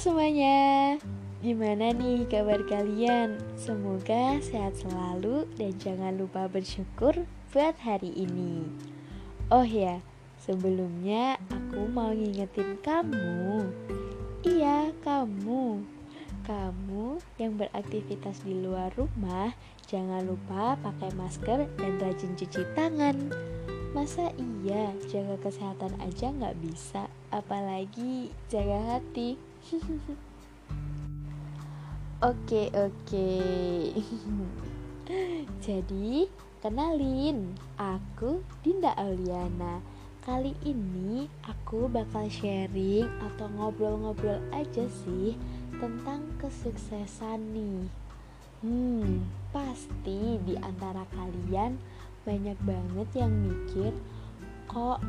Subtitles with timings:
[0.00, 0.96] semuanya,
[1.44, 3.36] gimana nih kabar kalian?
[3.52, 8.64] Semoga sehat selalu dan jangan lupa bersyukur buat hari ini.
[9.52, 10.00] Oh ya,
[10.40, 13.68] sebelumnya aku mau ngingetin kamu.
[14.40, 15.84] Iya, kamu.
[16.48, 19.52] Kamu yang beraktivitas di luar rumah,
[19.84, 23.36] jangan lupa pakai masker dan rajin cuci tangan.
[23.92, 29.49] Masa iya jaga kesehatan aja nggak bisa, apalagi jaga hati.
[32.20, 33.32] Oke oke.
[35.64, 36.28] Jadi
[36.60, 39.80] kenalin, aku Dinda Auliana.
[40.20, 45.32] Kali ini aku bakal sharing atau ngobrol-ngobrol aja sih
[45.80, 47.88] tentang kesuksesan nih.
[48.60, 51.80] Hmm, pasti di antara kalian
[52.28, 53.96] banyak banget yang mikir
[54.68, 55.00] kok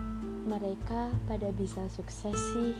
[0.47, 2.71] mereka pada bisa sukses sih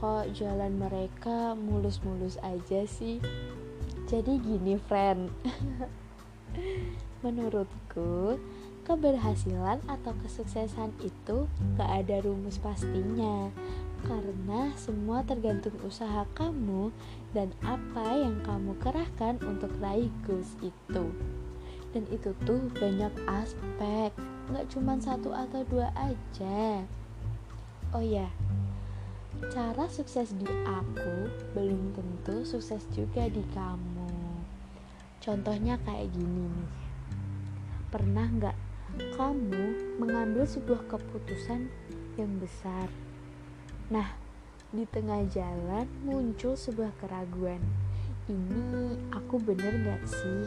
[0.00, 3.20] kok jalan mereka mulus-mulus aja sih?
[4.08, 5.28] Jadi gini friend.
[7.24, 8.40] Menurutku
[8.88, 11.44] keberhasilan atau kesuksesan itu
[11.76, 13.52] gak ada rumus pastinya.
[14.08, 16.88] Karena semua tergantung usaha kamu
[17.36, 21.12] dan apa yang kamu kerahkan untuk raih goals itu.
[21.92, 24.16] Dan itu tuh banyak aspek.
[24.48, 26.88] Nggak cuma satu atau dua aja.
[27.92, 28.32] Oh ya
[29.48, 34.12] cara sukses di aku belum tentu sukses juga di kamu
[35.24, 36.70] contohnya kayak gini nih
[37.88, 38.56] pernah nggak
[39.16, 41.72] kamu mengambil sebuah keputusan
[42.20, 42.92] yang besar
[43.88, 44.12] nah
[44.70, 47.64] di tengah jalan muncul sebuah keraguan
[48.30, 50.42] ini aku bener gak sih?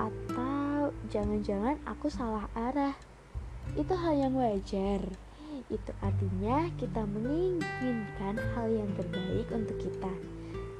[0.00, 2.96] Atau jangan-jangan aku salah arah?
[3.76, 5.04] Itu hal yang wajar.
[5.72, 10.12] Itu artinya kita menginginkan hal yang terbaik untuk kita.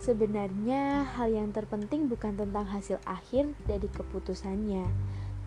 [0.02, 4.84] Sebenarnya hal yang terpenting bukan tentang hasil akhir dari keputusannya,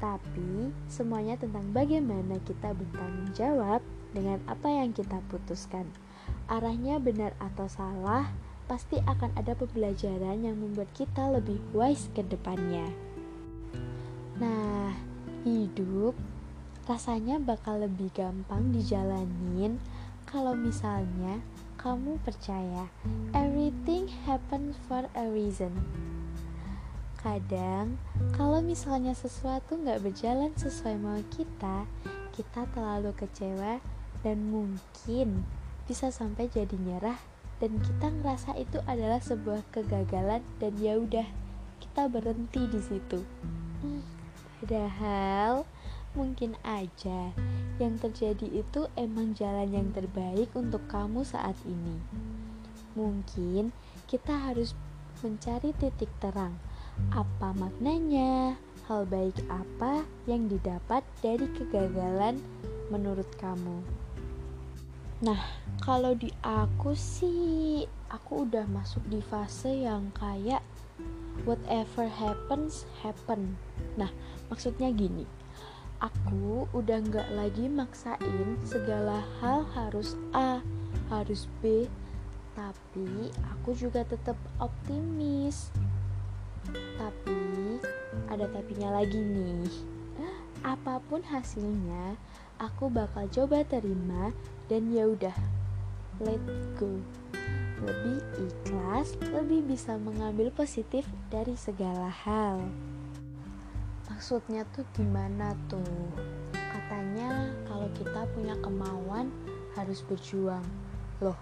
[0.01, 3.85] tapi semuanya tentang bagaimana kita bertanggung jawab
[4.15, 5.85] dengan apa yang kita putuskan.
[6.47, 8.31] Arahnya benar atau salah,
[8.65, 12.87] pasti akan ada pembelajaran yang membuat kita lebih wise ke depannya.
[14.41, 14.95] Nah,
[15.45, 16.17] hidup
[16.85, 19.81] rasanya bakal lebih gampang dijalanin
[20.29, 21.41] kalau misalnya
[21.81, 22.89] kamu percaya
[23.33, 25.73] everything happens for a reason.
[27.17, 27.97] Kadang,
[28.37, 31.89] kalau misalnya sesuatu nggak berjalan sesuai mau kita,
[32.37, 33.81] kita terlalu kecewa
[34.21, 35.41] dan mungkin
[35.89, 37.17] bisa sampai jadi nyerah
[37.57, 41.25] dan kita ngerasa itu adalah sebuah kegagalan dan ya udah
[41.81, 43.25] kita berhenti di situ.
[44.61, 45.65] Padahal
[46.15, 47.35] mungkin aja
[47.77, 51.99] yang terjadi itu emang jalan yang terbaik untuk kamu saat ini.
[52.95, 53.75] Mungkin
[54.07, 54.71] kita harus
[55.19, 56.55] mencari titik terang.
[57.11, 58.55] Apa maknanya?
[58.87, 62.39] Hal baik apa yang didapat dari kegagalan
[62.87, 63.83] menurut kamu?
[65.25, 65.41] Nah,
[65.81, 67.83] kalau di aku sih,
[68.13, 70.61] aku udah masuk di fase yang kayak
[71.43, 73.57] whatever happens, happen.
[73.97, 74.11] Nah,
[74.51, 75.25] maksudnya gini,
[75.99, 80.59] aku udah nggak lagi maksain segala hal harus A,
[81.07, 81.87] harus B,
[82.55, 85.71] tapi aku juga tetap optimis.
[86.97, 87.79] Tapi
[88.31, 89.69] ada tapinya lagi nih.
[90.65, 92.17] Apa pun hasilnya,
[92.57, 94.33] aku bakal coba terima
[94.65, 95.35] dan ya udah
[96.23, 96.41] let
[96.79, 96.89] go
[97.83, 102.63] lebih ikhlas lebih bisa mengambil positif dari segala hal
[104.15, 105.83] maksudnya tuh gimana tuh?
[106.55, 109.27] Katanya kalau kita punya kemauan
[109.75, 110.63] harus berjuang.
[111.19, 111.35] Loh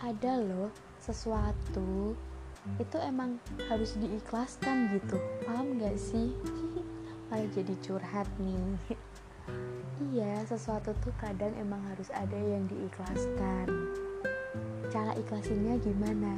[0.00, 2.16] ada loh sesuatu
[2.80, 3.36] itu emang
[3.68, 5.20] harus diikhlaskan gitu.
[5.44, 6.32] Paham gak sih?
[7.28, 8.96] Malah jadi curhat nih.
[9.96, 13.68] Iya sesuatu tuh kadang emang harus ada yang diikhlaskan.
[14.92, 16.36] Cara ikhlasinnya gimana?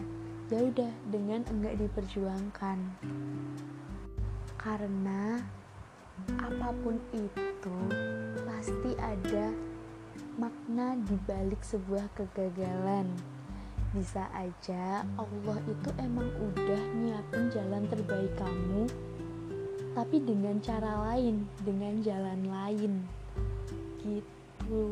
[0.50, 2.78] Ya udah dengan enggak diperjuangkan.
[4.60, 5.42] Karena
[6.38, 7.76] apa pun itu
[8.46, 9.54] pasti ada
[10.38, 13.10] makna di balik sebuah kegagalan.
[13.96, 18.84] Bisa aja Allah itu emang udah nyiapin jalan terbaik kamu
[19.98, 23.02] tapi dengan cara lain, dengan jalan lain.
[24.06, 24.86] Gitu.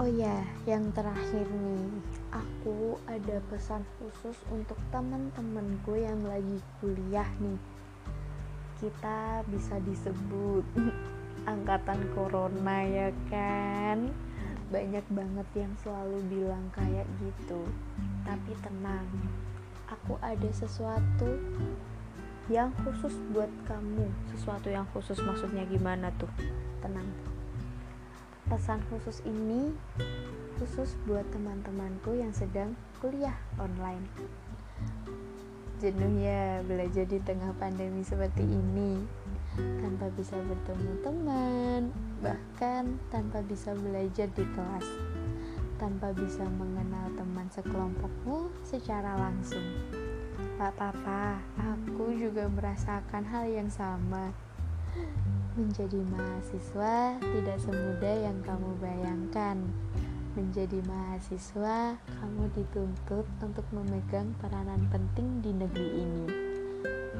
[0.00, 1.88] Oh ya yang terakhir nih.
[2.32, 7.75] Aku ada pesan khusus untuk teman-teman gue yang lagi kuliah nih
[8.76, 10.64] kita bisa disebut
[11.52, 14.12] angkatan corona ya kan?
[14.68, 17.64] Banyak banget yang selalu bilang kayak gitu.
[18.26, 19.06] Tapi tenang
[19.86, 21.38] aku ada sesuatu
[22.50, 24.06] yang khusus buat kamu.
[24.34, 26.30] Sesuatu yang khusus maksudnya gimana tuh?
[26.82, 27.06] Tenang.
[28.46, 29.74] Pesan khusus ini
[30.56, 34.06] khusus buat teman-temanku yang sedang kuliah online
[35.76, 39.04] jenuh ya belajar di tengah pandemi seperti ini.
[39.56, 41.82] Tanpa bisa bertemu teman
[42.20, 44.88] bahkan tanpa bisa belajar di kelas.
[45.76, 49.64] Tanpa bisa mengenal teman sekelompokmu secara langsung.
[50.56, 54.32] Gak apa-apa, aku juga merasakan hal yang sama.
[55.56, 59.60] Menjadi mahasiswa tidak semudah yang kamu bayangkan
[60.36, 66.26] Menjadi mahasiswa, kamu dituntut untuk memegang peranan penting di negeri ini.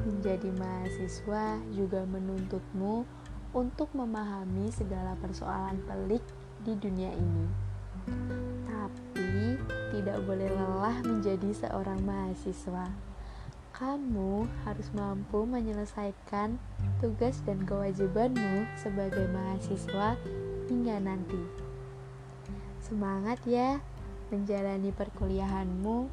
[0.05, 3.09] Menjadi mahasiswa juga menuntutmu
[3.57, 6.21] untuk memahami segala persoalan pelik
[6.61, 7.45] di dunia ini.
[8.69, 9.57] Tapi
[9.97, 12.85] tidak boleh lelah menjadi seorang mahasiswa.
[13.73, 16.61] Kamu harus mampu menyelesaikan
[17.01, 20.13] tugas dan kewajibanmu sebagai mahasiswa
[20.69, 21.66] hingga nanti.
[22.87, 23.83] Semangat ya
[24.31, 26.07] menjalani perkuliahanmu.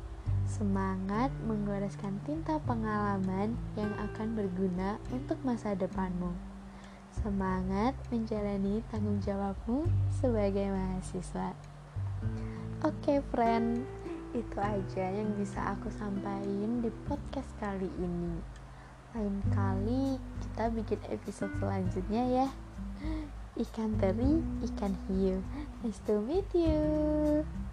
[0.51, 6.35] Semangat menggoreskan tinta pengalaman yang akan berguna untuk masa depanmu.
[7.15, 9.87] Semangat menjalani tanggung jawabmu
[10.19, 11.55] sebagai mahasiswa.
[12.83, 13.87] Oke, friend,
[14.35, 18.35] itu aja yang bisa aku sampaikan di podcast kali ini.
[19.15, 22.49] Lain kali kita bikin episode selanjutnya ya
[23.55, 25.39] ikan teri, ikan hiu.
[25.83, 27.64] Nice to meet you.